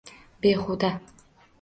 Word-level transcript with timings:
Behuda 0.41 0.89